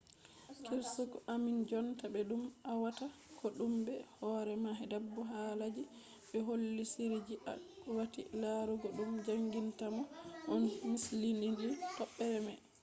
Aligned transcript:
kirseeku 0.63 1.17
ammin 1.33 1.57
jonta 1.69 2.05
be 2.13 2.21
dum 2.29 2.43
awatta 2.71 3.05
kodume 3.39 3.77
be 3.87 3.95
hore 4.17 4.53
ma 4.63 4.71
bebo 4.89 5.21
halaji 5.31 5.83
be 6.29 6.37
holli 6.47 6.83
shiriji 6.93 7.35
akwati 7.53 8.21
larugo 8.41 8.87
dum 8.97 9.11
jangintamon 9.25 10.07
on 10.53 10.63
mislidini 10.89 11.69
tobbere 11.97 12.39
mai 12.45 12.59